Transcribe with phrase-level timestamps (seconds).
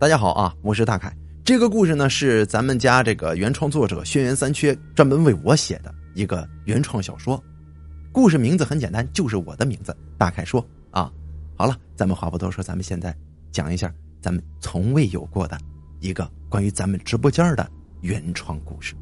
[0.00, 1.12] 大家好啊，我是大凯。
[1.44, 7.42] 这个故事呢是咱们家这个原创作者轩辕三缺专门为我写的一个原创小说。
[8.12, 11.10] 故事名字很简单，就是我的名字大凯说啊。
[11.56, 13.12] 好了，咱们话不多说，咱们现在
[13.50, 15.58] 讲一下咱们从未有过的
[15.98, 17.68] 一个关于咱们直播间的
[18.00, 18.94] 原创故事。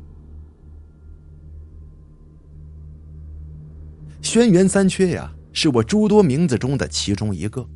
[4.22, 7.68] 轩辕三缺呀，是我诸多名字中的其中一个。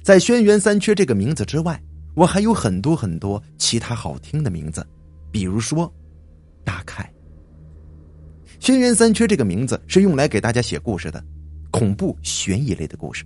[0.00, 1.82] 在轩辕三缺这个名字之外。
[2.16, 4.84] 我还有很多很多其他好听的名字，
[5.30, 5.92] 比如说
[6.64, 7.12] 大凯。
[8.58, 11.22] 轩辕三缺这个名字是用来给大家写故事的，
[11.70, 13.22] 恐怖悬疑类的故事。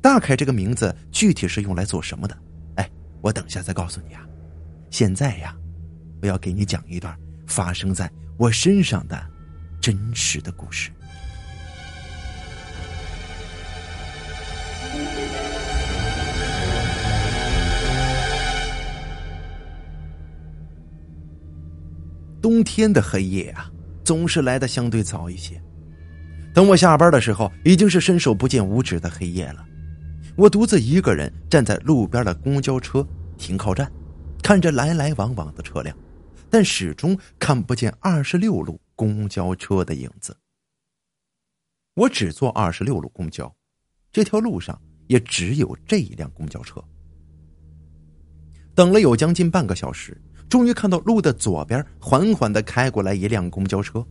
[0.00, 2.38] 大凯这个名字具体是用来做什么的？
[2.76, 2.88] 哎，
[3.20, 4.24] 我等下再告诉你啊。
[4.88, 5.56] 现在呀，
[6.22, 7.12] 我要给你讲一段
[7.44, 9.20] 发生在我身上的
[9.80, 10.92] 真实的故事。
[22.40, 23.70] 冬天的黑夜啊，
[24.04, 25.60] 总是来的相对早一些。
[26.54, 29.64] 等我下班的时候，已经是伸手不见五指的黑夜了。
[30.36, 33.90] 我独自一个人站在路边的公交车停靠站，
[34.42, 35.96] 看着来来往往的车辆，
[36.48, 40.36] 但始终看不见二十六路公交车的影子。
[41.94, 43.54] 我只坐二十六路公交，
[44.12, 46.82] 这条路上也只有这一辆公交车。
[48.74, 50.16] 等了有将近半个小时。
[50.48, 54.04] 终于看到路的左边缓缓的开过来一辆公交车，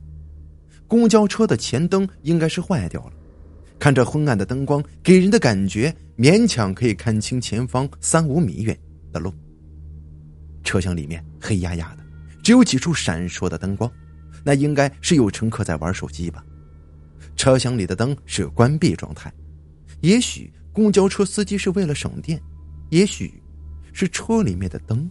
[0.88, 3.14] 公交车的前灯应该是坏掉了，
[3.80, 8.78] 看着昏暗的灯光，给人的感觉勉强可以看清前方三五米远
[9.11, 9.33] 的路。
[10.63, 12.03] 车厢里面黑压压的，
[12.44, 13.89] 只有几处闪烁的灯光，
[14.44, 16.44] 那应该是有乘客在玩手机吧。
[17.36, 19.31] 车厢里的灯是关闭状态，
[20.02, 22.41] 也许公交车司机是为了省电，
[22.89, 23.41] 也许
[23.94, 25.09] 是车里面的灯。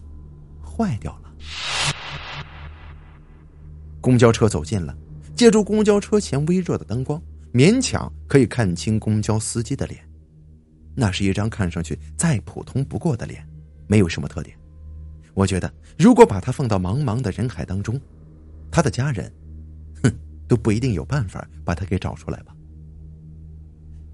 [0.75, 1.33] 坏掉了。
[4.01, 4.95] 公交车走近了，
[5.35, 7.21] 借助公交车前微弱的灯光，
[7.53, 9.99] 勉强可以看清公交司机的脸。
[10.93, 13.47] 那是一张看上去再普通不过的脸，
[13.87, 14.57] 没有什么特点。
[15.33, 17.99] 我觉得，如果把他放到茫茫的人海当中，
[18.71, 19.31] 他的家人，
[20.03, 20.13] 哼，
[20.47, 22.55] 都不一定有办法把他给找出来吧。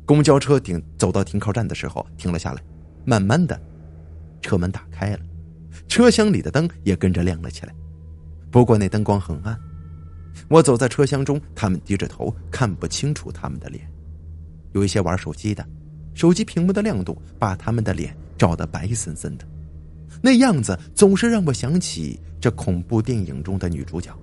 [0.05, 2.61] 公交车停走到停靠站的时候，停了下来，
[3.05, 3.59] 慢慢的，
[4.41, 5.19] 车门打开了。
[5.87, 7.73] 车厢里的灯也跟着亮了起来，
[8.49, 9.57] 不过那灯光很暗。
[10.47, 13.89] 我走在车厢中，他们低着头，看不清楚他们的脸。
[14.73, 15.65] 有一些玩手机的，
[16.13, 19.45] 手机屏幕的亮度把他们的脸照得白森森的，
[20.21, 24.17] 那样子总是让我想起这恐怖电影中的女主角。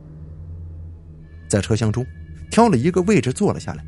[1.48, 2.06] 在车厢中，
[2.50, 3.84] 挑了一个位置坐了下来。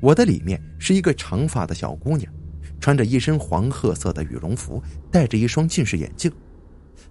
[0.00, 2.32] 我的里面是一个长发的小姑娘。
[2.80, 6.30] 穿着一身黄褐色的羽绒服，戴着一双近视眼镜，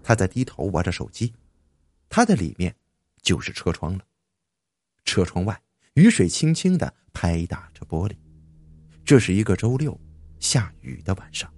[0.04, 1.34] 他在低头玩着手机。
[2.10, 2.76] 他的里面
[3.24, 4.02] 就是车窗了，
[5.06, 5.60] 车窗外
[5.96, 8.16] 雨水轻轻的拍打着玻璃。
[9.04, 10.00] 这是一个周六
[10.40, 11.52] 下雨的晚上，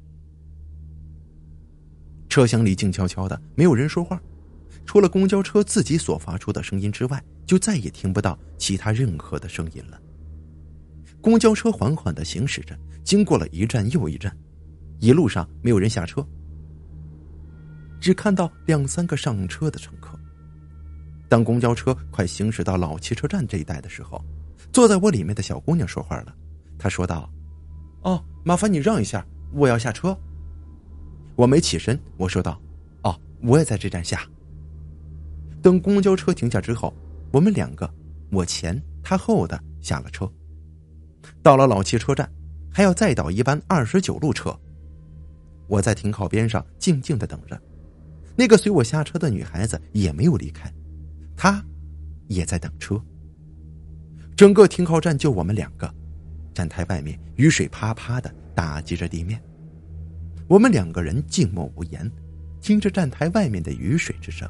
[2.30, 4.22] 车厢里静悄悄的，没有人说话，
[4.86, 10.02] 除了公交车自己所发出的声音之外，就再也听不到其他任何的声音了。
[11.20, 12.80] 公交车缓缓的行驶着。
[13.04, 14.36] 经过了一站又一站，
[15.00, 16.28] 一路上没有人下车，
[18.06, 20.16] 只看到两三个上车的乘客。
[21.28, 24.24] 当公交车快行驶到老汽车站这一带的时候，
[24.72, 26.36] 坐在我里面的小姑娘说话了。
[26.78, 27.28] 她说道
[28.06, 30.16] ：“哦，麻烦你让一下，我要下车。”
[31.36, 32.62] 我没起身，我说道
[33.02, 34.22] ：“哦，我也在这站下。”
[35.64, 36.94] 等公交车停下之后，
[37.32, 37.92] 我们两个，
[38.30, 40.32] 我前他后的下了车，
[41.42, 42.32] 到了老汽车站。
[42.72, 44.56] 还要再倒一班二十九路车，
[45.66, 47.60] 我在停靠边上静静的等着。
[48.36, 50.72] 那个随我下车的女孩子也没有离开，
[51.36, 51.64] 她
[52.28, 53.02] 也在等车。
[54.36, 55.90] 整个停靠站就我们两个，
[56.54, 59.42] 站台外面雨水啪啪的打击着地面，
[60.48, 62.12] 我们两个人静默无言，
[62.60, 64.50] 听着站台外面的雨水之声。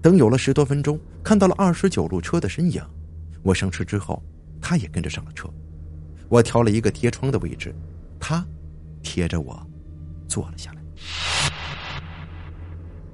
[0.00, 2.82] 等有了十多分钟，看到了二十九路车的身影，
[3.42, 4.22] 我上车之后，
[4.60, 5.48] 他也跟着上了车。
[6.28, 7.74] 我挑了一个贴窗的位置，
[8.18, 8.46] 他
[9.02, 9.64] 贴着我
[10.28, 10.81] 坐了下来。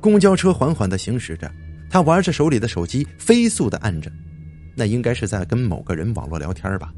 [0.00, 1.52] 公交车缓缓的行驶着，
[1.90, 4.10] 他玩着手里的手机，飞速的按着，
[4.76, 6.92] 那应该是在跟某个人网络聊天吧。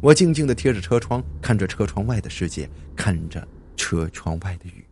[0.00, 3.46] 我静静的贴着车窗，看着车窗外的世界，看着
[3.76, 4.84] 车窗外的雨。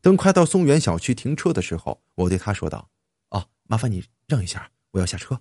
[0.00, 2.88] 等快到松原小区停车的时候，我对他说道
[3.30, 5.40] ：“哦，麻烦你让一下，我要下车。”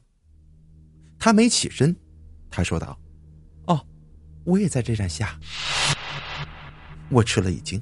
[1.20, 1.96] 他没起身，
[2.50, 2.98] 他说道。
[3.66, 3.86] 哦
[4.46, 5.40] 我也在这站下，
[7.10, 7.82] 我吃了一惊，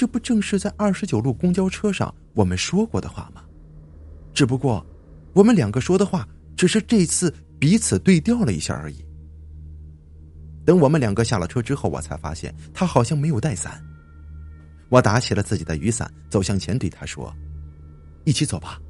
[0.00, 3.44] 这不正是在二十九路公交车上我们说过的话吗？
[4.32, 4.82] 只不过，
[5.34, 6.26] 我们两个说的话
[6.56, 9.04] 只是这次彼此对调了一下而已。
[10.64, 13.78] 等我们两个下了车之后，我才发现他好像没有带伞。
[14.88, 17.30] 我打起了自己的雨伞，走向前对他说
[18.24, 18.80] ：“一起走吧。”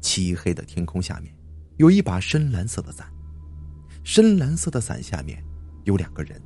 [0.00, 1.30] 漆黑的天空下面，
[1.76, 3.06] 有一把深蓝色的伞，
[4.02, 5.44] 深蓝色的伞下面
[5.84, 6.40] 有两个人，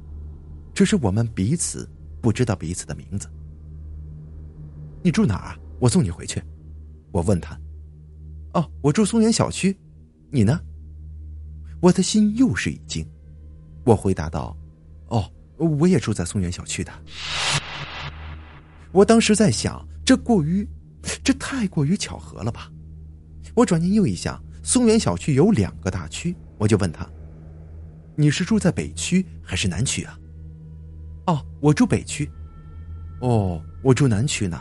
[0.75, 1.88] 这是我们彼此
[2.26, 3.28] 不知道彼此的名字。
[5.00, 5.56] 你住哪儿？
[5.78, 6.43] 我送你回去。
[7.12, 7.56] 我问他
[8.52, 9.78] ：“哦，我住松原小区，
[10.32, 10.61] 你呢？”
[11.81, 13.08] 我的心又是一惊。
[13.84, 14.56] 我回答道
[15.06, 16.90] ：“哦，我也住在松原小区的。”
[18.90, 20.69] 我当时在想，这过于，
[21.23, 22.69] 这太过于巧合了吧？
[23.55, 27.08] 我转念又一想，松原小区有两个大区，我就问他
[28.19, 30.19] ：“你是住在北区还是南区啊
[31.26, 32.31] ？”“哦，我住北区。
[33.20, 34.61] ”“哦，我住南区呢。”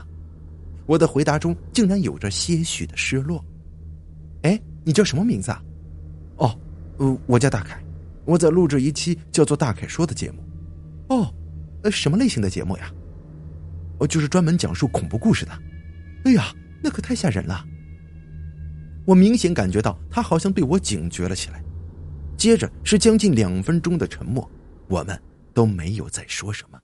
[0.86, 3.44] 我的回答中竟然有着些许的失落。
[4.44, 5.64] “哎，你叫什么名字啊
[6.38, 6.58] ？”“哦，
[7.26, 7.82] 我叫大凯。”
[8.26, 10.40] 我在录制一期叫做《大凯说》的节目，
[11.10, 11.32] 哦，
[11.84, 12.92] 呃，什么类型的节目呀？
[14.00, 15.52] 我就是专门讲述恐怖故事的。
[16.24, 16.52] 哎呀，
[16.84, 17.64] 那可太吓人了！
[19.06, 21.64] 我明显感觉到他好像对我警觉了起来。
[22.36, 24.50] 接着是将近两分钟的沉默，
[24.88, 25.22] 我们
[25.56, 26.80] 都没有再说什么。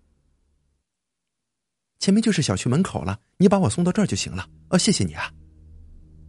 [2.00, 4.50] 前面就是小区门口了，你把我送到这儿就行了。
[4.70, 5.32] 哦，谢谢你啊。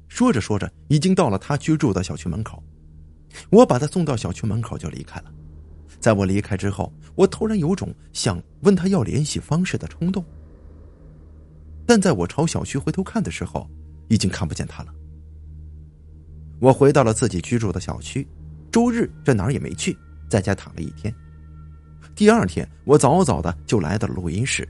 [0.09, 2.63] 说着说着，已经到了他居住的小区门口。
[3.49, 5.33] 我把他送到小区门口就离开了。
[6.01, 10.23] 在我离开之后，我突然有种想问他要联系方式的冲动。
[11.87, 13.71] 但在我朝小区回头看的时候，
[14.09, 14.93] 已经看不见他了。
[16.61, 18.27] 我回到了自己居住的小区，
[18.71, 19.97] 周日这哪儿也没去，
[20.29, 21.15] 在家躺了一天。
[22.15, 24.69] 第二天，我早早的就来到了录音室。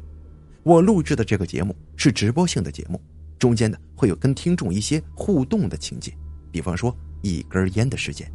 [0.62, 3.00] 我录制的这个节目是直播性的节目，
[3.38, 6.12] 中间呢会有跟听众一些互动的情节，
[6.52, 8.30] 比方说一根烟的时间。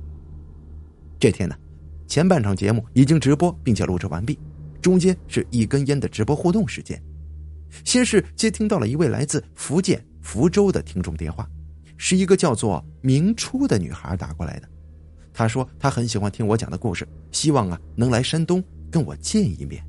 [1.18, 1.56] 这天呢，
[2.06, 4.38] 前半场节目已经直播并且录制完毕，
[4.82, 7.02] 中间是一根烟的直播互动时间。
[7.86, 11.50] 先是接听到了一位来自福建福州的听众电话，
[11.96, 14.68] 是一个叫做明初的女孩打过来的。
[15.34, 18.62] 她说她很喜欢听我讲的故事，希望啊能来山东
[18.92, 19.84] 跟我见一面。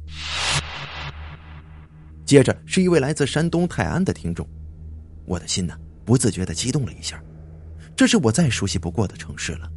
[2.25, 4.47] 接着是一位来自山东泰安的听众，
[5.25, 5.75] 我的心呢
[6.05, 7.23] 不自觉的激动了一下，
[7.97, 9.71] 这是我再熟悉不过的城市了。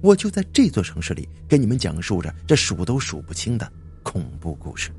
[0.00, 3.70] 我就在这座城市里给你们讲述着这数都数不清的
[4.02, 4.90] 恐怖故事。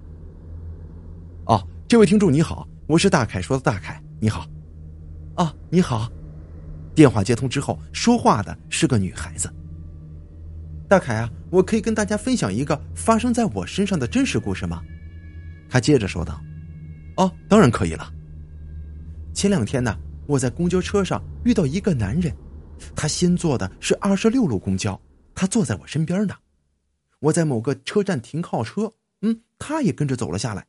[1.46, 4.46] 哦，这位听众你好，我是大凯说的大凯，你好。
[5.36, 6.12] 啊，你好。
[6.94, 9.52] 电话接通之后，说话的是个女孩子。
[10.92, 14.84] 大凯啊，我可以跟大家分享一个发生在我身上的真实故事吗？
[15.70, 16.44] 他接着说道。
[17.16, 18.12] 哦，当然可以了。
[19.34, 19.98] 前两天呢，
[20.28, 22.36] 我在公交车上遇到一个男人。
[22.94, 25.00] 他先坐的是二十六路公交，
[25.34, 26.36] 他坐在我身边呢。
[27.20, 28.92] 我在某个车站停靠车，
[29.22, 30.66] 嗯，他也跟着走了下来。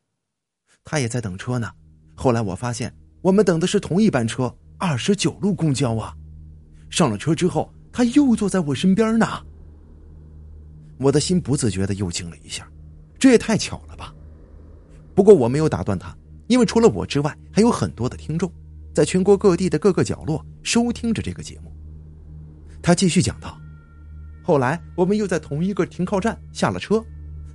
[0.85, 1.69] 他也在等车呢。
[2.15, 6.15] 后来我发现，我们等的是同一班车，二十九路公交啊。
[6.91, 9.27] 上了车之后，他又坐在我身边呢。
[11.03, 12.67] 我的心不自觉的又惊了一下，
[13.19, 14.15] 这也太巧了吧。
[15.15, 16.17] 不过我没有打断他，
[16.47, 18.51] 因为除了我之外，还有很多的听众，
[18.95, 21.71] 在全国各地的各个角落收听着这个节目。
[22.81, 23.61] 他继续讲道
[24.43, 27.05] ：“后来我们又在同一个停靠站下了车。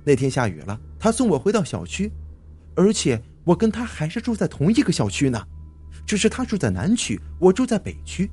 [0.04, 2.10] 那天下雨了，他送我回到小区，
[2.74, 5.44] 而且我跟他还是住在同一个小区呢，
[6.06, 8.30] 只是他住在南区，我住在北区。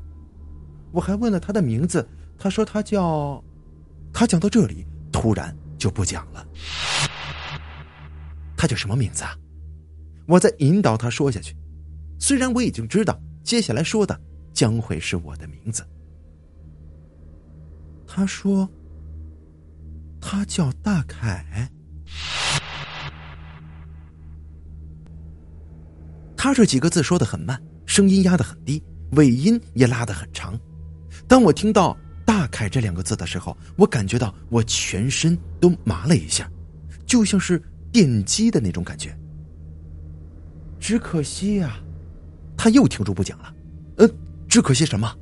[0.91, 2.07] 我还问了他的名字，
[2.37, 3.43] 他说他叫……
[4.13, 6.45] 他讲到这里，突然就不讲了。
[8.57, 9.33] 他叫什么名字啊？
[10.27, 11.55] 我在引导他说下去，
[12.19, 14.19] 虽然我已经知道接下来说的
[14.51, 15.87] 将会是我的名字。”
[18.05, 18.69] 他说
[20.19, 21.71] ：“他叫大凯。”
[26.35, 30.59] 他这几个字说的很慢，声音压得很低，尾音也拉得很长。
[31.25, 31.97] 当我听到
[32.55, 36.49] “凯”这两个字的时候，我感觉到我全身都麻了一下，
[37.05, 39.13] 就像是电击的那种感觉。
[40.79, 41.77] 只可惜呀，
[42.55, 43.53] 他又停住不讲了。
[43.97, 44.09] 呃，
[44.47, 45.13] 只可惜什么？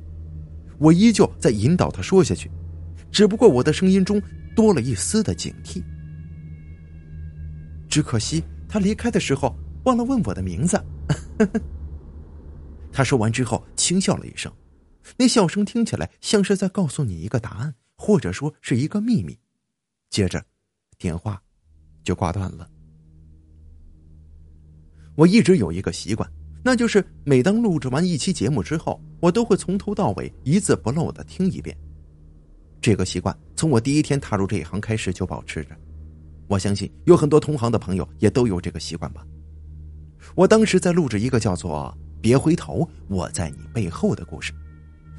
[0.78, 2.48] 我依旧在引导他说下去。
[3.10, 4.22] 只不过我的声音中
[4.54, 5.82] 多了一丝的警惕。
[7.88, 10.80] 只可惜他离开的时候忘了问我的名字。
[12.92, 14.52] 他说完之后轻笑了一声，
[15.16, 19.38] 那笑声听起来像是在告诉你一个答案，或者说是一个秘密。
[20.10, 20.44] 接着，
[20.98, 21.42] 电话
[22.02, 22.68] 就挂断了。
[25.16, 26.28] 我一直有一个习惯，
[26.62, 31.76] 那就是每当录制完一期节目之后，我都会从头到尾一字不漏的听一遍。
[32.80, 35.76] 这个习惯从我第一天踏入这一行开始就保持着。
[36.48, 39.26] 我相信有很多同行的朋友也都有这个习惯吧。
[40.34, 44.52] 我当时在录制一个叫做《别回头，我在你背后》的故事，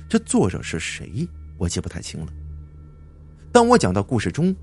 [0.07, 2.33] 这作者是谁，我记不太清了。
[3.51, 4.55] 当我讲到故事中，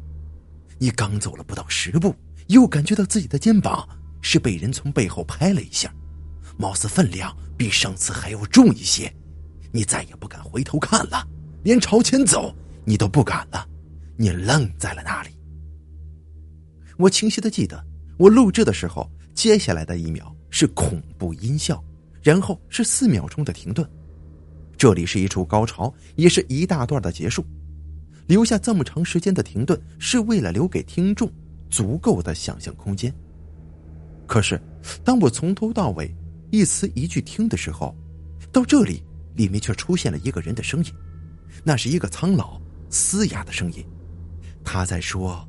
[0.79, 2.15] 你刚走了不到十步，
[2.49, 3.89] 又感觉到自己的肩膀
[4.21, 5.93] 是被人从背后拍了一下，
[6.57, 9.13] 貌似分量比上次还要重一些，
[9.73, 11.27] 你再也不敢回头看了，
[11.65, 13.67] 连朝前走你都不敢了，
[14.17, 15.31] 你愣在了那里。
[16.99, 17.85] 我清晰的记得，
[18.19, 21.83] 我录制的时候，接下来的一秒是恐怖音效，
[22.23, 23.89] 然后是四秒钟的停顿，
[24.83, 27.47] 这里是一处高潮，也是一大段的结束。
[28.27, 31.31] 留下这么长时间的停顿，是为了留给听众
[31.71, 33.15] 足够的想象空间。
[34.27, 34.61] 可是，
[35.05, 36.13] 当我从头到尾
[36.51, 37.95] 一词一句听的时候，
[38.51, 39.05] 到这里，
[39.37, 40.93] 里面却出现了一个人的声音，
[41.63, 42.61] 那是一个苍老、
[42.91, 43.87] 嘶哑的声音，
[44.65, 45.49] 他在说：“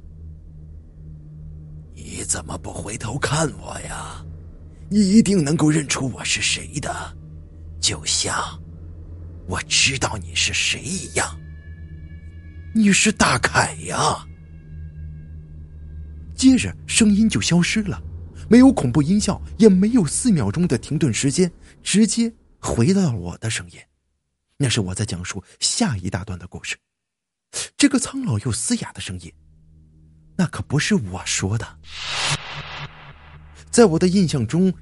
[1.92, 4.24] 你怎么不回头看我呀？
[4.92, 7.18] 你一定能够认出我是谁的，
[7.82, 8.62] 就像
[9.48, 11.40] 我知道你是谁一样。”
[12.76, 14.26] 你是大凯呀！
[16.36, 18.02] 接着声音就消失了，
[18.50, 21.52] 没有恐怖音效，也没有四秒钟的停顿时间，
[21.84, 23.78] 直接回到了我的声音。
[24.58, 26.76] 那是我在讲述下一大段的故事。
[27.78, 29.32] 这个苍老又嘶哑的声音，
[30.36, 31.80] 那可不是我说的。
[33.70, 34.74] 在我的印象中，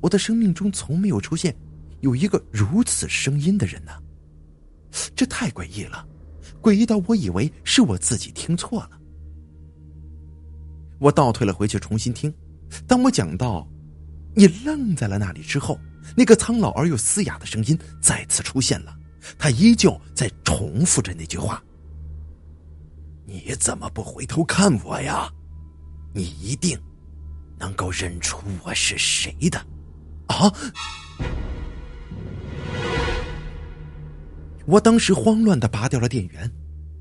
[0.00, 1.54] 我的生命中从没有出现
[2.00, 3.92] 有一个如此声音的人呢。
[5.14, 6.06] 这太诡异了。
[6.60, 8.90] 诡异到我以为是我自己听错了。
[10.98, 12.34] 我倒退了回去重新听，
[12.86, 13.66] 当我讲到
[14.34, 15.78] “你愣在了那里”之后，
[16.16, 18.98] 那个苍老而又嘶哑的声音再次出现了，
[19.38, 21.62] 他依旧在重复着那句话
[23.24, 25.30] ：“你怎么不回头看我呀？
[26.12, 26.76] 你一定
[27.56, 29.64] 能够认出我是谁的。”
[30.26, 30.52] 啊！
[34.68, 36.50] 我当时慌乱的拔掉了电源。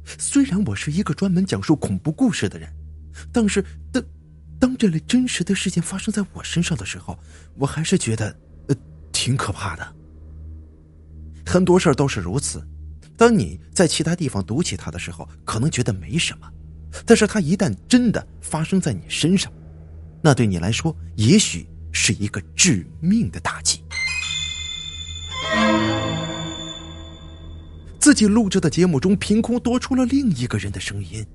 [0.05, 2.73] 虽然我是一个专门讲述恐怖故事的人，
[3.29, 4.01] 但是当
[4.57, 7.19] 当这类真实的事件发生在我身上的时候，
[7.55, 8.33] 我还是觉得
[8.69, 8.75] 呃
[9.11, 9.95] 挺可怕的。
[11.45, 12.65] 很多事儿都是如此，
[13.17, 16.49] 当你在其他地方读起它的时候，可能觉得没什么，
[17.05, 19.51] 但是它一旦真的发生在你身上，
[20.21, 23.83] 那对你来说也许是一个致命的打击。
[28.07, 31.27] 自己录制的节目中，凭空多出了另一个人的声音。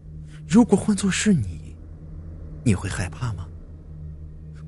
[0.48, 1.76] 如果换作是你，
[2.64, 3.46] 你会害怕吗？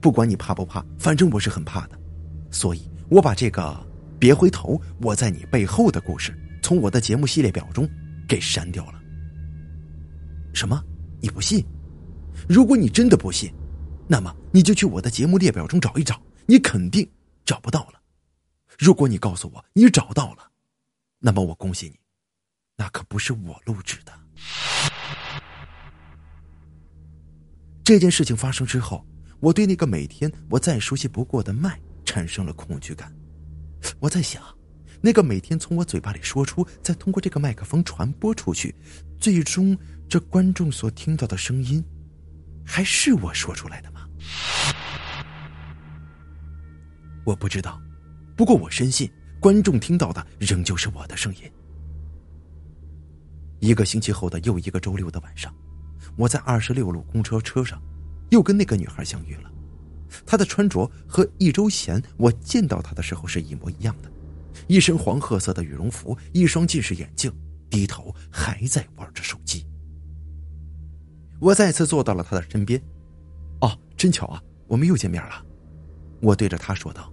[0.03, 1.99] 不管你怕不怕，反正我是很怕的。
[2.51, 3.75] 所以我把这个
[4.21, 7.89] “别回头，我在你背后”的故事从我的节目系列表中
[8.29, 9.01] 给删掉了。
[10.53, 10.79] 什么？
[11.23, 11.65] 你不信？
[12.47, 13.51] 如果你真的不信，
[14.07, 17.09] 那么你就去我的节目列表中找一找，你肯定
[17.47, 17.95] 找不到了。
[18.79, 20.51] 如果你告诉我你找到了，
[21.27, 21.99] 那么我恭喜你，
[22.77, 24.13] 那可不是我录制的。
[27.83, 29.07] 这件事情发生之后，
[29.41, 33.11] 我对那个每天我再熟悉不过的麦产生了恐惧感。
[34.01, 34.43] 我在想，
[35.01, 38.75] 那个每天从我嘴巴里说出，再通过这个麦克风传播出去，
[39.19, 39.75] 最终
[40.07, 41.83] 这观众所听到的声音，
[42.67, 44.07] 还是我说出来的吗？
[47.25, 47.81] 我不知道，
[48.37, 49.11] 不过我深信。
[49.45, 51.43] 观众听到的仍旧是我的声音。
[53.61, 55.55] 一个星期后的又一个周六的晚上，
[56.17, 57.79] 我在二十六路公车车上，
[58.31, 59.53] 又跟那个女孩相遇了。
[60.25, 64.11] 她的穿着和一周前我见到她的时候是一模一样的，
[64.67, 67.31] 一身黄褐色的羽绒服，一双近视眼镜，
[67.69, 69.67] 低头还在玩着手机。
[71.39, 72.83] 我再次坐到了她的身边。
[73.61, 75.45] 哦，真巧啊，我们又见面了。
[76.23, 77.13] 我对着她说道：“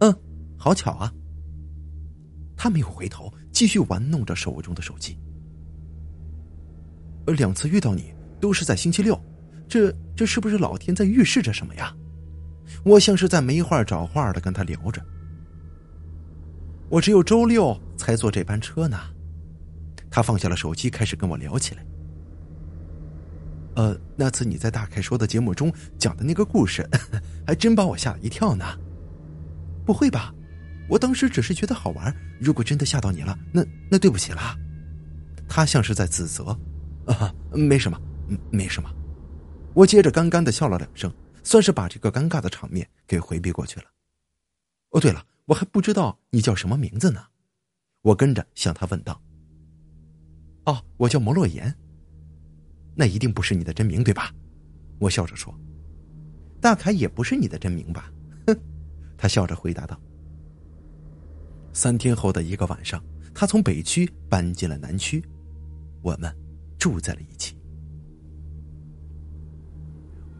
[0.00, 0.14] 嗯，
[0.58, 1.10] 好巧啊。”
[2.62, 5.18] 他没有回头，继续玩弄着手中的手机。
[7.26, 9.20] 而两次遇到你都是在星期六，
[9.68, 11.92] 这这是不是老天在预示着什么呀？
[12.84, 15.04] 我像是在没话找话的跟他聊着。
[16.88, 18.96] 我只有周六才坐这班车呢。
[20.08, 21.84] 他放下了手机，开始跟我聊起来。
[23.74, 26.88] 呃，那次你在大凯说的节目中讲的那个故事，
[27.44, 28.64] 还真把我吓了一跳呢。
[29.84, 30.32] 不会吧？
[30.88, 34.56] 我当时只是觉得好玩，如果真的吓到你了，那那对不起了。
[35.48, 36.58] 他像是在自责，
[37.06, 38.00] 啊，没什么，
[38.50, 38.90] 没什么。
[39.74, 41.12] 我接着尴尬的笑了两声，
[41.42, 43.86] 算是把这个尴尬的场面给回避过去了。
[44.90, 47.24] 哦，对了，我还不知道你叫什么名字呢。
[48.02, 49.22] 我跟着向他问道
[50.66, 51.74] ：“哦，我叫摩洛言。
[52.94, 54.30] 那一定不是你的真名，对吧？”
[55.00, 55.54] 我笑着说
[56.60, 58.12] ：“大凯也不是你的真名吧？”
[58.46, 58.58] 哼，
[59.16, 59.98] 他笑着回答道。
[61.72, 63.02] 三天后的一个晚上，
[63.34, 65.24] 他从北区搬进了南区，
[66.02, 66.34] 我们
[66.78, 67.56] 住在了一起。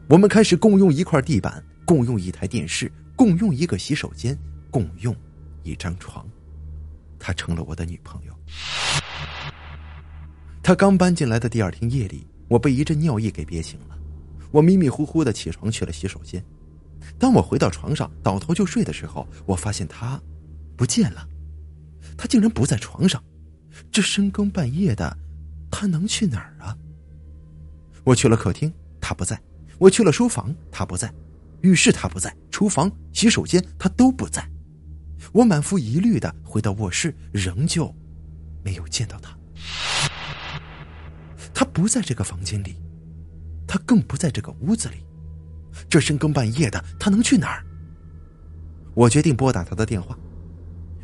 [0.09, 4.37] 我们开始共用一块地板，共用一台电视，共用一个洗手间，
[4.69, 5.15] 共用
[5.63, 6.27] 一张床。
[7.17, 8.33] 她成了我的女朋友。
[10.61, 13.97] 她刚搬进来的第二天夜里，我被一阵尿意给憋醒了，
[14.51, 16.43] 我迷迷糊糊的起床去了洗手间。
[17.17, 20.21] 当我回到床上倒头就睡的时候，我发现她
[20.75, 21.27] 不见了。
[22.17, 23.23] 他竟然不在床上，
[23.91, 25.17] 这深更半夜的，
[25.71, 26.77] 他能去哪儿啊？
[28.03, 29.41] 我去了客厅，他不在。
[29.79, 31.09] 我去了书房，他不在；
[31.61, 34.47] 浴室他不在；厨房、洗手间他都不在。
[35.31, 37.93] 我满腹疑虑的回到卧室，仍旧
[38.63, 39.35] 没有见到他。
[41.53, 42.75] 他不在这个房间里，
[43.67, 44.97] 他更不在这个屋子里。
[45.89, 47.65] 这深更半夜的，他能去哪儿？
[48.93, 50.17] 我决定拨打他的电话。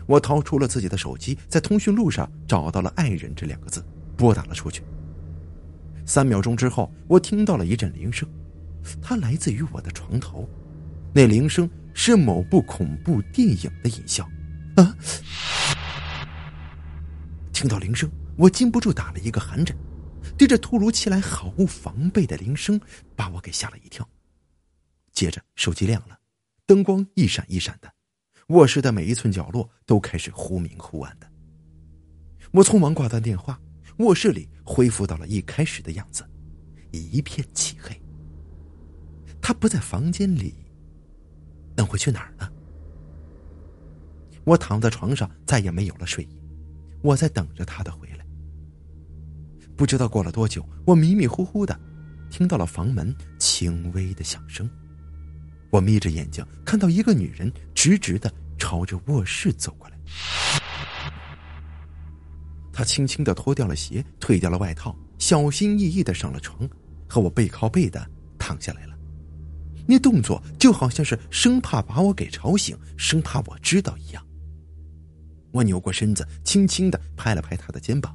[0.09, 3.85] 我掏出了自己的手机，在通讯录上找到了“爱人”这两个字，
[4.17, 4.81] 拨打了出去。
[6.03, 8.27] 三秒钟之后，我听到了一阵铃声。
[8.99, 10.49] 它来自于我的床头，
[11.13, 14.27] 那铃声是某部恐怖电影的音效。
[14.77, 14.97] 啊！
[17.53, 19.77] 听到铃声，我禁不住打了一个寒颤，
[20.35, 22.81] 对着突如其来、毫无防备的铃声，
[23.15, 24.09] 把我给吓了一跳。
[25.13, 26.17] 接着，手机亮了，
[26.65, 27.93] 灯光一闪一闪的，
[28.49, 31.27] 卧室的每一寸角落都开始忽明忽暗的。
[32.51, 33.59] 我匆忙挂断电话，
[33.97, 36.27] 卧室里恢复到了一开始的样子，
[36.91, 37.95] 一片漆黑。
[39.39, 40.55] 他不在房间里，
[41.75, 42.51] 那会去哪儿呢？
[44.43, 46.41] 我躺在床上，再也没有了睡意。
[47.03, 48.25] 我在等着他的回来。
[49.77, 51.79] 不知道过了多久，我迷迷糊糊的
[52.31, 54.67] 听到了房门轻微的响声。
[55.69, 59.97] 我眯着眼睛，看到一个女人直直的朝着卧室走过来。
[62.73, 66.69] 他轻轻的脱掉了鞋，褪掉了外套，小心翼翼的上了床，
[67.07, 68.05] 和我背靠背的
[68.37, 68.93] 躺下来了。
[69.87, 74.21] 那动作就好像是生怕把我给吵醒，生怕我知道一样。
[75.49, 78.13] 我扭过身子，轻轻的拍了拍他的肩膀，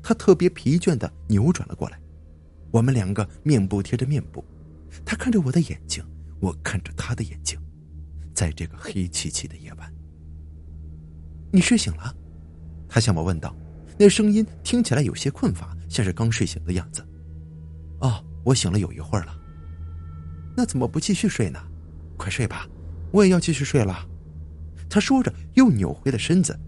[0.00, 1.98] 他特别疲倦的扭转了过来。
[2.70, 4.44] 我们两个面部贴着面部，
[5.04, 6.04] 他看着我的眼睛，
[6.38, 7.58] 我看着他的眼睛，
[8.34, 9.92] 在这个黑漆漆的夜晚，
[11.52, 12.14] 你睡醒了？
[12.88, 13.54] 他向我问道，
[13.98, 17.02] 那声音听起来有些困乏，像是刚睡醒的样子。
[18.00, 19.34] 哦，我醒了有一会儿了。
[20.56, 21.58] 那怎么不继续睡呢？
[22.16, 22.68] 快睡吧，
[23.10, 24.06] 我也要继续睡了。
[24.88, 26.58] 他说着，又扭回了身子，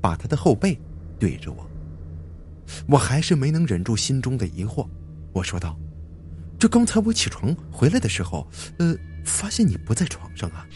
[0.00, 0.78] 把他的后背
[1.18, 1.66] 对着我。
[2.86, 4.86] 我还是没能忍住心中的疑惑，
[5.32, 5.78] 我说道
[6.58, 8.46] ：“这刚才我起床回来的时候，
[8.78, 10.66] 呃，发现你不在床上啊。”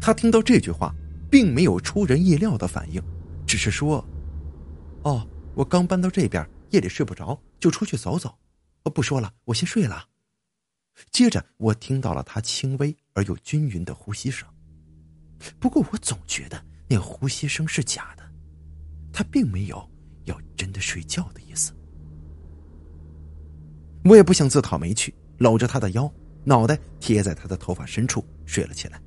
[0.00, 0.94] 他听到这句话，
[1.30, 3.02] 并没有出人意料的反应，
[3.46, 4.04] 只是说
[5.04, 8.36] ：“哦，我刚搬到这边，夜里睡不着，就出去走走。
[8.82, 10.08] 哦，不说了，我先睡了。”
[11.10, 14.46] 接着，我听到了他轻微而又均匀的呼吸声。
[15.58, 18.22] 不过，我总觉得那呼吸声是假的，
[19.12, 19.90] 他并没有
[20.24, 21.72] 要真的睡觉的意思。
[24.04, 26.12] 我也不想自讨没趣，搂着他的腰，
[26.44, 29.00] 脑袋贴在他的头发深处睡了起来。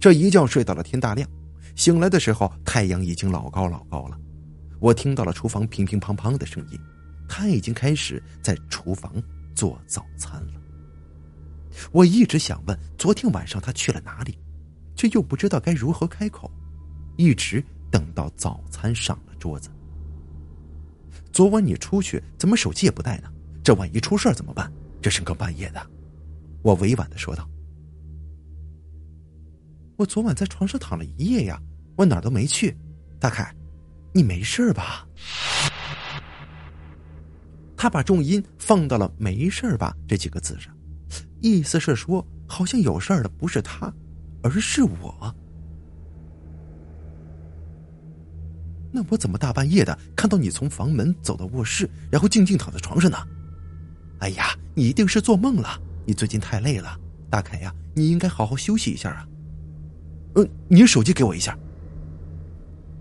[0.00, 1.28] 这一觉睡到了天大亮，
[1.74, 4.18] 醒来的时候太阳已经老高老高了。
[4.78, 6.78] 我听到了厨房乒乒乓乓的声音，
[7.28, 9.12] 他已经开始在厨房
[9.54, 10.60] 做早餐了。
[11.92, 14.38] 我一直想问昨天晚上他去了哪里，
[14.94, 16.50] 却又不知道该如何开口，
[17.16, 19.70] 一直等到早餐上了桌子。
[21.32, 23.30] 昨晚你出去怎么手机也不带呢？
[23.62, 24.70] 这万一出事怎么办？
[25.02, 25.86] 这深更半夜的，
[26.66, 27.48] 我委婉的说道。
[29.96, 31.62] 我昨晚在床上躺了一夜呀，
[31.96, 32.76] 我哪儿都没去。
[33.20, 33.54] 大凯，
[34.12, 35.06] 你没事吧？
[37.76, 40.76] 他把重音放到了“没事吧”这几个字上。
[41.40, 43.92] 意思是说，好像有事儿的不是他，
[44.42, 45.32] 而是我。
[48.90, 53.16] 那我怎么大半夜的看到你从房门走到卧室，然后静静躺在床上呢？
[54.18, 55.80] 哎呀，你一定是做梦了。
[56.06, 56.96] 你最近太累了，
[57.28, 59.26] 大凯呀，你应该好好休息一下啊。
[60.36, 61.58] 嗯，你手机给我一下。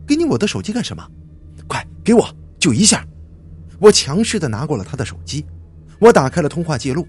[0.08, 1.08] 给你我的手机干什么？
[1.68, 2.28] 快给我，
[2.60, 3.06] 就一下。
[3.80, 5.46] 我强势的拿过了他的手机，
[6.00, 7.08] 我打开了通话记录。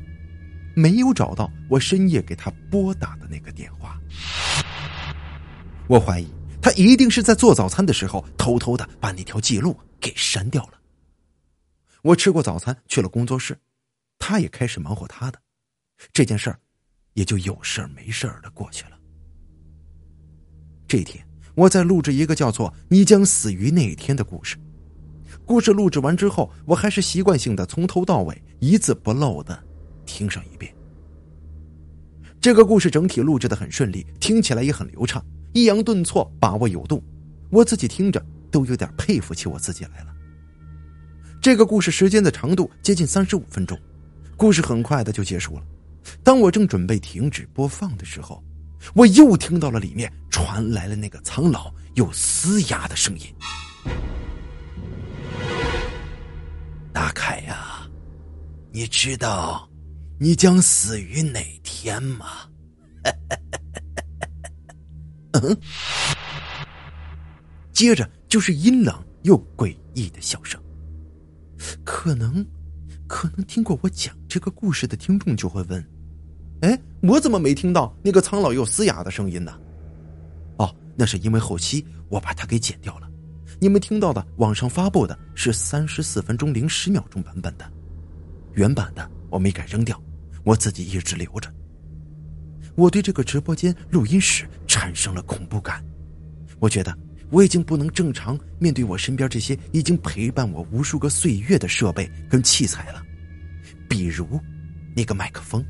[0.74, 3.98] 没有找到我深夜给他拨打的那个电话。
[5.88, 6.28] 我怀疑
[6.60, 10.72] 他一定是在做早餐的时候偷偷的把那条记录给删掉了。
[12.02, 13.56] 我吃过早餐，去了工作室，
[14.18, 15.38] 他也开始忙活他的，
[16.12, 16.58] 这件事儿
[17.14, 18.98] 也就有事儿没事儿的过去了。
[20.88, 24.56] 这一天，我在录制一个叫做“你将死于那一天”的故事。
[25.44, 29.60] 故事录制完之后，我还是习惯性的从头到尾一字不漏的
[30.04, 30.72] 听上一遍。
[32.40, 37.02] 这个故事整体录制的很顺利，听起来也很流畅，抑扬顿挫把握有度，
[37.50, 40.14] 我自己听着都有点佩服起我自己来了。
[41.40, 43.78] 这个故事时间的长度接近三十五分钟，
[44.36, 45.62] 故事很快的就结束了。
[46.22, 48.42] 当我正准备停止播放的时候，
[48.94, 53.26] 我又听到了里面传来了那个苍老又嘶哑的声音。
[56.92, 57.86] 大凯呀，
[58.72, 59.68] 你知道
[60.18, 62.26] 你将死于哪天吗？
[65.32, 65.60] 嗯，
[67.72, 70.60] 接着就是阴冷又诡异的笑声。
[71.84, 72.46] 可能，
[73.06, 75.84] 可能听过我讲这个故事的听众就会问：
[76.60, 79.58] 哎，我怎么没听到那个苍老又嘶哑的声音呢？
[80.58, 83.08] 哦，那是因为后期我把它给剪掉了。
[83.60, 87.70] 你们听到的网上发布的是三十四分钟零十秒钟版本的，
[88.54, 90.00] 原版的我没敢扔掉，
[90.44, 91.52] 我自己一直留着。
[92.74, 95.82] 我对这个直播间录音室产生了恐怖感，
[96.58, 96.94] 我觉得
[97.30, 103.02] 我已经不能正常面对我身边这些已经陪伴我无数个岁月的设备跟器材了，
[103.88, 104.38] 比如
[104.94, 105.64] 那个麦克风，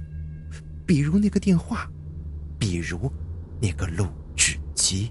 [0.86, 1.90] 比如那个电话，
[2.60, 3.12] 比如
[3.60, 5.10] 那个录制机。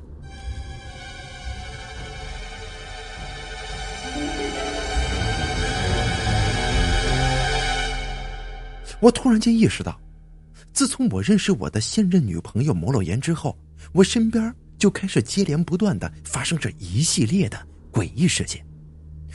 [9.01, 9.99] 我突然间意识到，
[10.71, 13.55] 自从我认识我的现任女朋友摩洛言之后，
[13.91, 18.65] 我身边就开始接连不断的发生着一系列的诡异事件。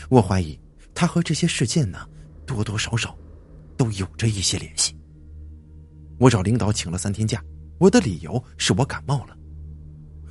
[0.09, 0.59] 我怀疑
[0.95, 2.09] 他和这些事件呢，
[2.47, 3.15] 多多少少
[3.77, 4.97] 都有着一些联系。
[6.21, 7.43] 我找领导请了三天假，
[7.79, 9.35] 我的理由是我感冒了。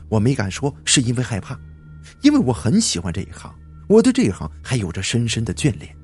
[0.07, 1.59] 我没敢说是因为害怕，
[2.21, 3.51] 因为我很喜欢这一行，
[3.87, 5.95] 我对这一行还有着深深的眷恋。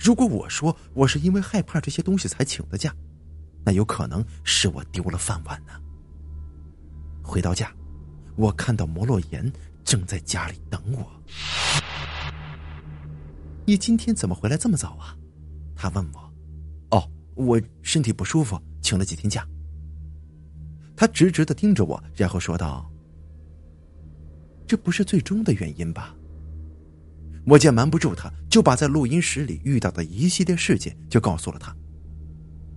[0.00, 2.94] 如果我说我是因为害怕这些东西才请的假，
[3.66, 5.72] 那有可能是我丢了饭碗呢。
[7.22, 7.70] 回到家，
[8.34, 9.52] 我看到摩洛言
[9.84, 11.06] 正在家里等我。
[13.66, 15.14] 你今天怎么回来这么早啊？
[15.76, 16.32] 他问我。
[16.96, 18.58] 哦，我身体不舒服，
[18.92, 19.42] 请了几天假。
[20.94, 22.92] 他直直的盯着我，然后说道
[24.68, 26.14] ：“这不是最终的原因吧？”
[27.48, 31.74] 我见瞒不住他，就把在录音室里遇到的一系列事件就告诉了他。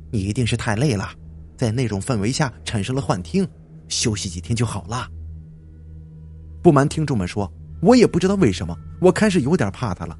[0.09, 1.13] 你一定是太累了，
[1.57, 3.45] 在那种氛围下产生了幻听，
[3.89, 5.11] 休息几天就好了。
[6.63, 7.51] 不瞒听众们说，
[7.81, 10.17] 我也不知道为什么，我开始有点怕他了。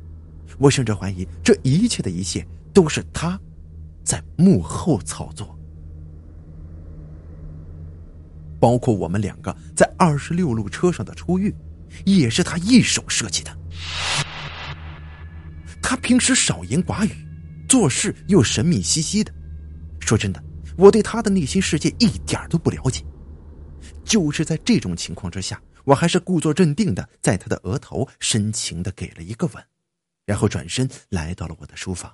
[0.60, 3.40] 我甚至怀疑这一切的一切都是他，
[4.04, 5.55] 在幕后操作，
[8.60, 11.54] 包括我们两个在二十六路车上的初遇，
[12.06, 13.58] 也是他一手设计的。
[15.82, 17.12] 他平时少言寡语，
[17.68, 19.32] 做事又神秘兮兮的。
[20.00, 20.44] 说真的，
[20.78, 23.04] 我对他的内心世界一点都不了解。
[24.04, 29.64] 就是在这种情况之下，我还是故作镇定的，在他的额头深情的给了一个吻，
[30.26, 32.12] 然后转身来到了我的书房。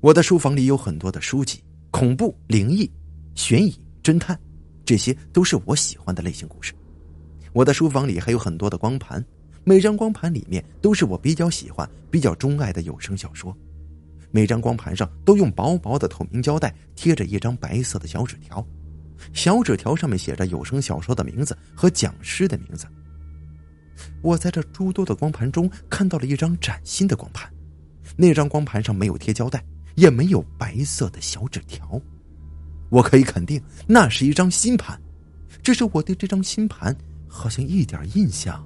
[0.00, 2.90] 我的书房里有很多的书籍，恐怖、灵异、
[3.34, 4.38] 悬疑、侦探，
[4.84, 6.72] 这些都是我喜欢的类型故事。
[7.52, 9.24] 我的书房里还有很多的光盘。
[9.62, 13.54] 每张光盘里面都是我比较喜欢、比较钟爱的有声小说，
[14.30, 18.66] 每张光盘上都用薄薄的透明胶带贴着一张白色的小纸条，
[19.34, 22.86] 小纸条上面写着有声小说的名字和讲师的名字。
[24.22, 27.52] 我在这诸多的光盘中看到了一张崭新的光盘，
[28.16, 29.62] 那张光盘上没有贴胶带，
[29.94, 32.00] 也没有白色的小纸条，
[32.90, 35.00] 我可以肯定那是一张新盘，
[35.62, 36.94] 只是我对这张新盘
[37.26, 38.62] 好像一点印象。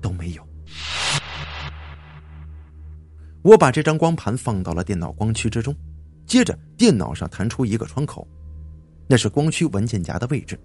[0.00, 0.48] 都没有。
[3.42, 5.74] 我把这张光盘放到了电脑光驱之中，
[6.26, 8.24] 接着电脑上弹出一个窗口，
[9.08, 10.56] 那是光驱文件夹的位置，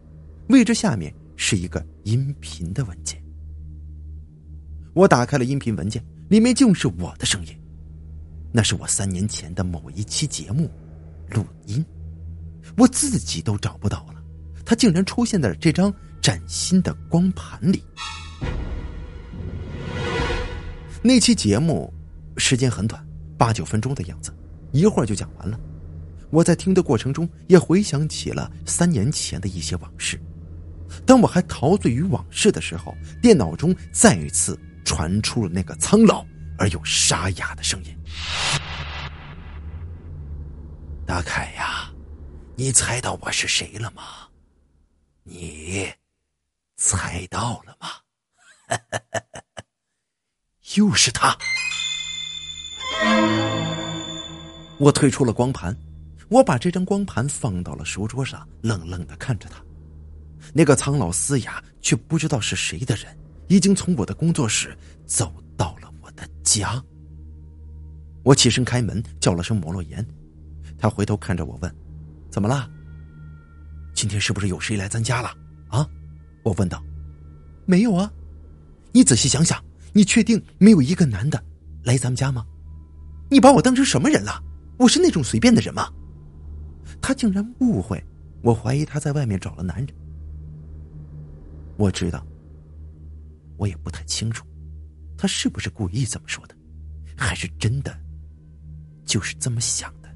[0.49, 3.19] 位置下面是一个音频的文件。
[4.93, 7.57] 我打开了音频文件，里面竟是我的声音，
[8.51, 10.69] 那是我三年前的某一期节目
[11.29, 11.83] 录音，
[12.77, 14.21] 我自己都找不到了，
[14.65, 17.83] 它竟然出现在了这张崭新的光盘里。
[21.01, 21.91] 那期节目
[22.37, 23.05] 时间很短，
[23.37, 24.31] 八九分钟的样子，
[24.71, 25.59] 一会儿就讲完了。
[26.29, 30.19] 我在听的过程中也回想起了三年前的一些往事。
[31.05, 36.25] 当我还陶醉于往事的时候，电脑中再一次传出了那个苍老
[36.57, 37.97] 而又沙哑的声音
[41.05, 41.70] ：“大凯呀，
[42.61, 44.03] 你猜到我是谁了吗？
[45.23, 45.91] 你
[46.77, 47.87] 猜到了吗？
[50.77, 51.35] 又是他！”
[54.77, 55.75] 我退出了光盘，
[56.29, 59.59] 我把这张光盘放到了书桌上，愣愣的看着他。
[60.53, 66.79] 那个苍老嘶哑却不知道是谁的人，已经从我的工作室走到了我的家。
[68.23, 70.07] 我起身开门，叫了声摩洛言，
[70.77, 71.75] 他回头看着我问
[72.31, 72.67] ：“怎么了？
[73.93, 75.35] 今天是不是有谁来咱家了？”
[75.69, 75.87] 啊，
[76.43, 76.81] 我问道。
[77.67, 78.11] “没有啊，
[78.91, 79.63] 你仔细想想，
[79.93, 81.43] 你确定没有一个男的
[81.83, 82.45] 来咱们家吗？
[83.29, 84.41] 你把我当成什么人了？
[84.77, 85.87] 我是那种随便的人吗？”
[87.01, 88.03] 他竟然误会，
[88.41, 89.87] 我怀疑他在外面找了男人。
[91.77, 92.25] 我知道，
[93.57, 94.45] 我也不太清楚，
[95.17, 96.55] 他是不是故意这么说的，
[97.15, 97.95] 还是真的
[99.05, 100.09] 就是这么想的？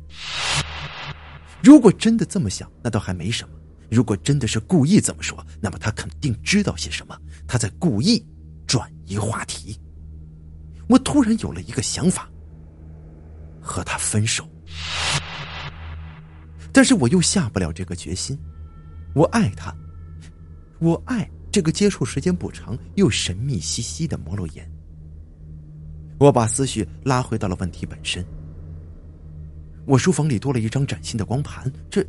[1.65, 3.55] 如果真的这么想，那倒还没什么；
[3.89, 8.23] 如果真的是故意这么说，那么他肯定知道些什么，他在故意
[8.67, 9.75] 转移话题。
[10.87, 12.29] 我突然有了一个想法：
[13.59, 14.47] 和他分手。
[16.71, 18.37] 但是我又下不了这个决心，
[19.15, 19.75] 我爱他，
[20.77, 21.27] 我爱。
[21.51, 24.69] 这个接触时间不长又神秘兮兮的摩洛言，
[26.19, 28.23] 我把思绪拉回到了问题本身。
[29.85, 32.05] 我书房里多了一张崭新的光盘，这，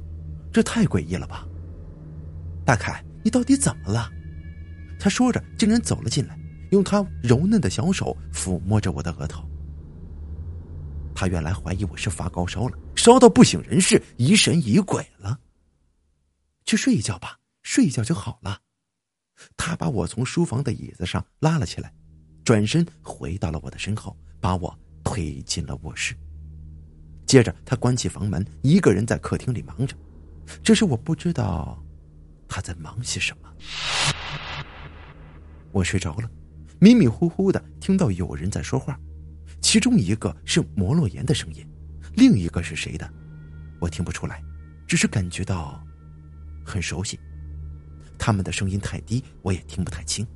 [0.53, 1.47] 这太诡异了吧？
[2.65, 4.11] 大凯，你到底怎么了？
[4.99, 6.39] 他说着，竟然走了进来，
[6.71, 9.47] 用他柔嫩的小手抚摸着我的额头。
[11.15, 15.39] 他原来怀疑我是发高烧了，烧到不省人事、疑神疑鬼了。
[16.65, 18.59] 去睡一觉吧，睡一觉就好了。
[19.57, 21.93] 他把我从书房的椅子上拉了起来，
[22.43, 26.17] 转身回到了我的身后，把我推进了卧室。
[27.27, 29.97] 接着，他关起房门，一个人在客厅里忙着。
[30.63, 31.83] 只是我不知道
[32.47, 33.53] 他在忙些什么。
[35.73, 36.31] 我睡着了，
[36.79, 38.99] 迷迷糊糊的听到有人在说话，
[39.61, 41.67] 其中一个是摩洛言的声音，
[42.15, 43.13] 另一个是谁的，
[43.81, 44.41] 我听不出来，
[44.87, 45.85] 只是感觉到
[46.65, 47.19] 很熟悉。
[48.17, 50.27] 他们的声音太低，我也听不太清。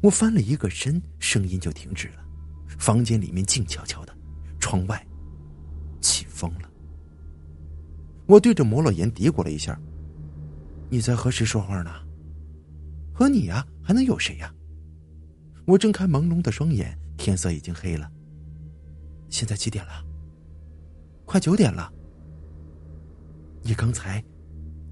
[0.00, 2.24] 我翻了一个身，声音就停止了。
[2.78, 4.16] 房间里面静悄悄的，
[4.58, 5.06] 窗外
[6.34, 6.68] 疯了。
[8.26, 9.78] 我对着摩洛言嘀咕了一下
[10.90, 11.90] ：“你在和谁说话呢
[13.14, 14.52] ？”“和你呀，还能有谁呀？”
[15.66, 18.10] 我睁开朦胧的双眼，天色已经黑了。
[19.28, 20.04] 现在几点了？
[21.24, 21.90] 快九点了。
[23.62, 24.22] 你刚才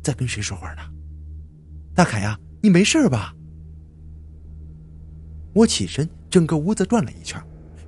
[0.02, 0.82] 在跟谁说话呢？
[1.94, 3.34] 大凯呀，你没事吧？
[5.54, 7.42] 我起身，整个屋子转了一圈，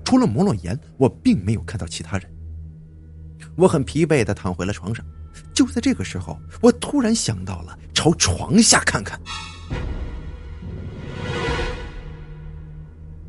[0.05, 2.34] 除了摩洛言，我并没有看到其他人。
[3.57, 5.05] 我很疲惫的躺回了床上。
[5.53, 9.21] 就在这个时候，我突然想到了朝床下看看。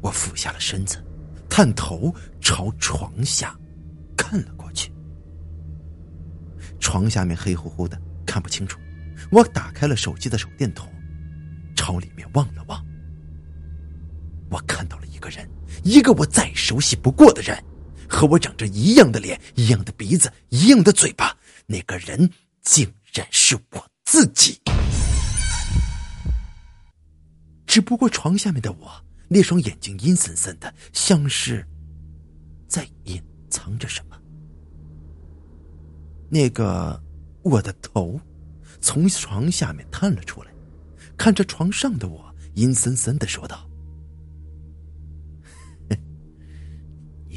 [0.02, 1.04] 我俯下了身子，
[1.50, 3.56] 探头朝床下
[4.16, 4.92] 看了过去。
[6.80, 8.80] 床下面黑乎乎的，看不清楚。
[9.32, 10.88] 我打开了手机的手电筒，
[11.76, 12.86] 朝里面望了望。
[14.50, 15.50] 我看到了一个人，
[15.84, 17.58] 一个我再熟悉不过的人，
[18.10, 21.36] 和我长着一样的脸、一样的鼻子、一样的嘴巴。
[21.66, 22.30] 那个人
[22.62, 24.60] 竟然是我自己。
[27.66, 28.92] 只不过床下面的我，
[29.28, 31.66] 那双眼睛阴森森的，像是
[32.68, 34.18] 在隐藏着什么。
[36.30, 37.02] 那个
[37.42, 38.20] 我的头。
[38.82, 40.52] 从床下面探了出来，
[41.18, 43.68] 看着床上的我，阴森森的说道：“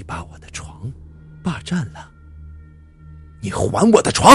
[0.09, 0.91] 把我的床
[1.45, 2.11] 霸占了，
[3.43, 4.35] 你还我的床！”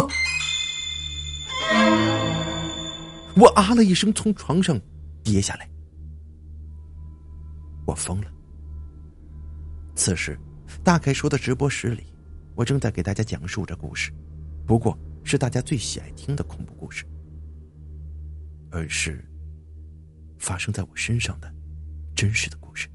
[3.35, 4.79] 我啊了一声，从床上
[5.23, 5.67] 跌下来。
[7.87, 8.31] 我疯了。
[9.95, 10.39] 此时，
[10.83, 12.03] 大凯说的直播室里，
[12.55, 14.13] 我正在给大家讲述着故事，
[14.67, 14.95] 不过。
[15.25, 17.05] 是大家最喜爱听的恐怖故事，
[18.69, 19.23] 而是
[20.37, 21.49] 发生在我身上的
[22.13, 22.89] 真实的故事。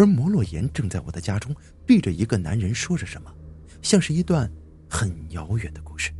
[0.00, 1.54] 而摩洛言正在我的家中
[1.86, 3.30] 对着一个男人说着什么，
[3.82, 4.50] 像是一段
[4.88, 6.10] 很遥远的故事。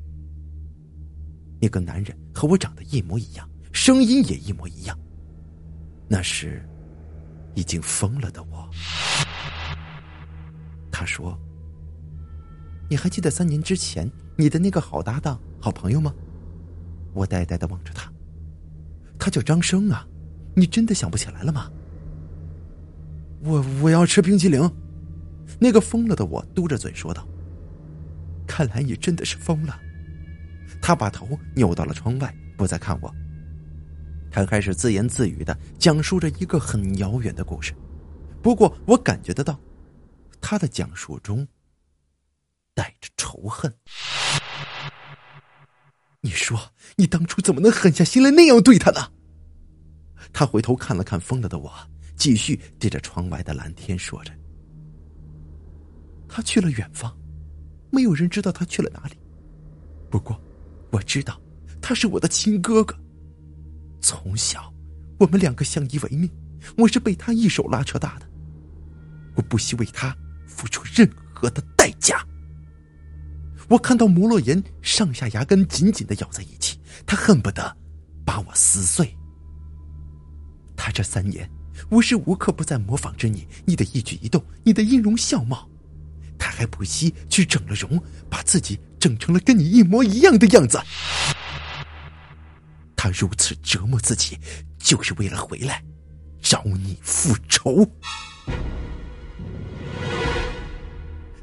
[1.58, 4.98] 那个男人和我长得一模一样，声音也一模一样。
[6.06, 6.62] 那是
[7.54, 8.68] 已经疯了的我。
[10.92, 11.34] 他说。
[12.90, 16.12] 你还记得三年之前你的那个好搭档、好朋友吗？
[17.14, 18.12] 我呆呆的望着他。
[19.16, 20.06] 他叫张生啊，
[20.54, 21.70] 你真的想不起来了吗？
[23.42, 24.60] 我我要吃冰淇淋。
[25.58, 27.26] 那个疯了的我嘟着嘴说道。
[28.46, 29.80] 看来你真的是疯了。
[30.82, 33.14] 他把头扭到了窗外，不再看我。
[34.30, 37.74] 他开始自言自语的讲述着一个很遥远的故事，
[38.42, 39.58] 不过我感觉得到，
[40.40, 41.46] 他的讲述中
[42.74, 43.72] 带着仇恨。
[46.20, 46.58] 你说，
[46.96, 49.10] 你当初怎么能狠下心来那样对他呢？
[50.32, 51.72] 他回头看了看疯了的我，
[52.20, 54.30] 继续对着窗外的蓝天说着
[56.28, 57.10] ：“他去了远方，
[57.90, 59.16] 没有人知道他去了哪里。
[60.10, 60.38] 不过，
[60.90, 61.40] 我知道
[61.80, 62.94] 他是我的亲哥哥。”
[64.02, 64.70] 从小，
[65.18, 66.30] 我们两个相依为命，
[66.76, 68.28] 我是被他一手拉扯大的。
[69.34, 70.14] 我不惜为他
[70.46, 72.22] 付出任何的代价。
[73.70, 77.74] 我看到摩洛岩上下牙根紧紧的咬在一起，他恨不得
[78.26, 79.10] 把我撕碎。
[80.76, 81.50] 他这三年
[81.88, 85.68] 无时无刻不在模仿着你，你的一举一动，你的音容笑貌，
[86.38, 90.80] 他还不惜去整了容，把自己整成了跟你一模一样的样子。
[92.94, 94.38] 他如此折磨自己，
[94.78, 95.82] 就是为了回来
[96.40, 97.88] 找你复仇。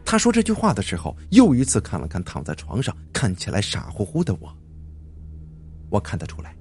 [0.05, 4.57] 他说这句话的时候，又一次看了看躺在床上看起来傻乎乎的我。
[5.89, 6.55] 我看得出来，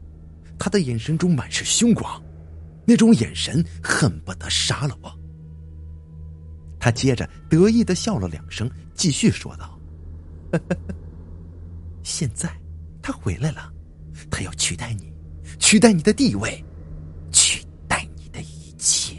[0.59, 2.21] 他的眼神中满是凶光，
[2.87, 5.13] 那种眼神恨不得杀了我。
[6.79, 9.79] 他接着得意的笑了两声，继续说道
[12.05, 12.49] ：“现在
[13.03, 13.73] 他回来了。”
[14.31, 15.13] 他要取代你，
[15.59, 16.65] 取代你的地位，
[17.31, 19.15] 取代你的一切。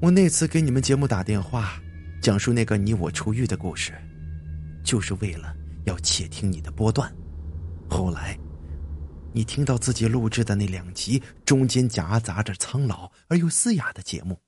[0.00, 1.74] 我那次给你们节目打电话，
[2.22, 3.92] 讲述那个你我出狱的故事，
[4.82, 7.14] 就是为了要窃听你的波段。
[7.90, 8.38] 后来，
[9.34, 14.40] 你听到自己录制的那两集中间夹杂着苍老而又嘶哑的节目，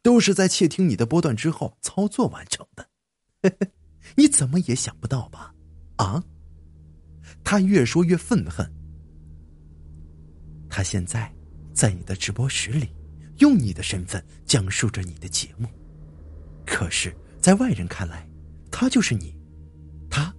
[0.00, 2.88] 都是在窃听你的波段之后操作完成的。
[4.14, 5.52] 你怎么也想不到吧？
[5.96, 6.22] 啊！
[7.42, 8.72] 他越说越愤恨。
[10.70, 11.32] 他现在
[11.74, 12.88] 在你的直播室里，
[13.38, 15.66] 用你的身份讲述着你的节目。
[16.64, 18.28] 可是，在外人看来，
[18.70, 19.36] 他就是你，
[20.08, 20.32] 他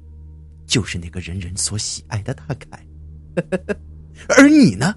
[0.65, 2.85] 就是那个人人所喜爱的大凯。
[4.27, 4.95] 而你呢？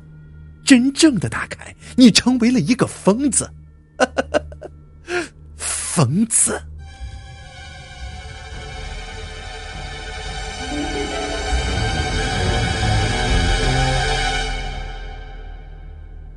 [0.65, 3.51] 真正的打开，你成为了一个疯子，
[5.57, 6.63] 疯子。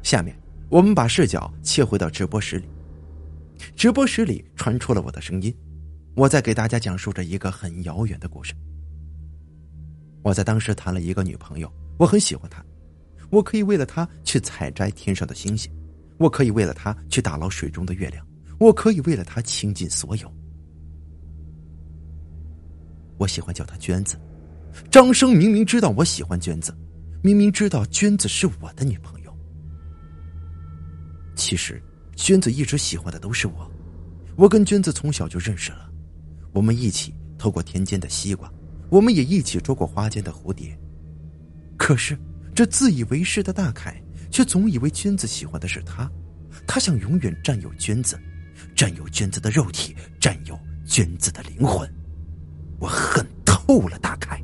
[0.02, 0.36] 下面，
[0.70, 2.68] 我们把视角切回到直播室里。
[3.76, 5.56] 直播室里传出了我的声音，
[6.16, 8.56] 我在给大家讲述着一个很遥远的故事。
[10.24, 12.66] 我在当时谈了一个女朋友，我很喜欢她，
[13.36, 15.70] 我可以为了她去采摘天上的星星，
[16.18, 18.26] 我可以为了她去打捞水中的月亮，
[18.62, 20.34] 我可以为了她倾尽所有。
[23.18, 24.18] 我喜欢叫她娟子。
[24.90, 26.74] 张生明明知道我喜欢娟子，
[27.22, 29.38] 明明知道娟子是我的女朋友。
[31.36, 31.84] 其实，
[32.16, 33.70] 娟子一直喜欢的都是我。
[34.38, 35.90] 我跟娟子从小就认识了，
[36.54, 38.50] 我们一起偷过田间的西瓜，
[38.90, 40.78] 我们也一起捉过花间的蝴蝶。
[41.78, 42.18] 可是，
[42.56, 46.10] 这自以为是的大凯却总以为娟子喜欢的是他，
[46.66, 48.18] 他想永远占有娟子，
[48.74, 51.88] 占有娟子的肉体，占有娟子的灵魂。
[52.80, 54.42] 我恨透了大凯。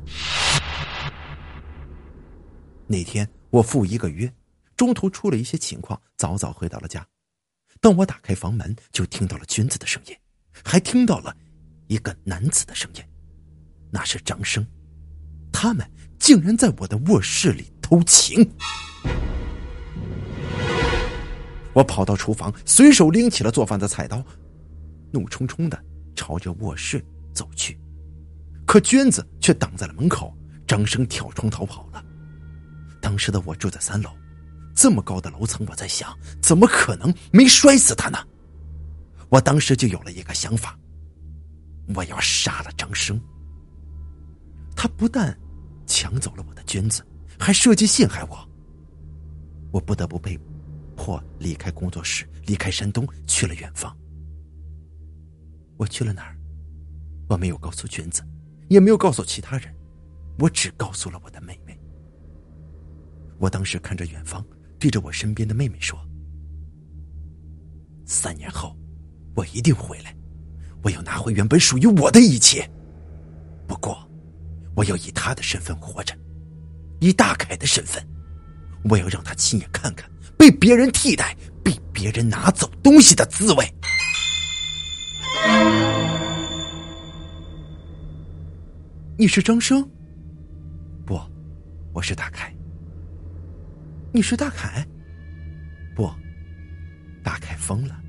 [2.86, 4.30] 那天，我赴一个约。
[4.76, 7.06] 中途出了一些情况，早早回到了家。
[7.80, 10.14] 当我打开房门，就听到了娟子的声音，
[10.62, 11.34] 还听到了
[11.86, 13.02] 一个男子的声音，
[13.90, 14.66] 那是张生。
[15.50, 18.50] 他们竟然在我的卧室里偷情！
[21.74, 24.24] 我跑到厨房，随手拎起了做饭的菜刀，
[25.10, 25.78] 怒冲冲的
[26.16, 27.78] 朝着卧室走去。
[28.64, 30.34] 可娟子却挡在了门口，
[30.66, 32.02] 张生跳窗逃跑了。
[32.98, 34.10] 当时的我住在三楼。
[34.74, 38.18] 这么高的楼层，我在想，怎么可能没摔死他呢？
[39.28, 40.78] 我当时就有了一个想法，
[41.94, 43.20] 我要杀了张生。
[44.74, 45.38] 他不但
[45.86, 47.04] 抢走了我的娟子，
[47.42, 48.48] 还设计陷害我。
[49.72, 50.38] 我不得不被
[50.94, 53.96] 迫离开工作室，离开山东，去了远方。
[55.76, 56.38] 我去了哪儿？
[57.28, 58.22] 我没有告诉娟子，
[58.68, 59.74] 也没有告诉其他人，
[60.38, 61.76] 我只告诉了我的妹妹。
[63.38, 64.44] 我当时看着远方。
[64.78, 65.96] 对着我身边的妹妹说
[68.04, 68.76] ：“三年后，
[69.36, 70.12] 我一定回来，
[70.82, 72.68] 我要拿回原本属于我的一切。
[73.64, 73.96] 不过，
[74.74, 76.18] 我要以他的身份活着，
[77.02, 78.00] 以大凯的身份，
[78.84, 83.74] 我要让他亲眼看看被别人替代、被别人拿走东西的滋味。
[89.18, 89.84] 你是张生？
[91.04, 91.20] 不，
[91.92, 92.54] 我是大凯。
[94.12, 94.86] 你是大凯？
[95.96, 96.08] 不，
[97.24, 98.00] 大凯疯了。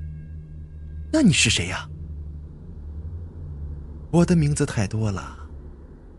[1.10, 1.88] 那你是谁呀？
[4.10, 5.38] 我的名字太多了，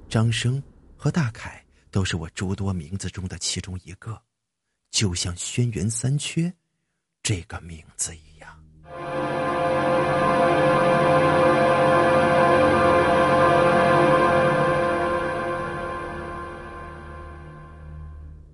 [0.10, 0.60] 张生
[1.02, 4.22] 和大凯都是我诸多名字中的其中一个，
[4.92, 6.54] 就像轩辕三缺
[7.24, 8.50] 这个名字一样。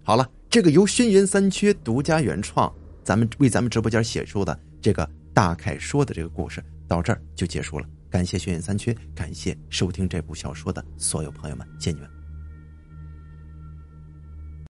[0.03, 2.71] 好了，这个由轩辕三缺独家原创，
[3.03, 7.89] 咱们为咱们直播间写出的这个大凯说的这个故事，到这儿就结束了。
[8.07, 12.14] 感谢轩辕三缺，感谢收听这部小说的所有朋友们，谢谢你们。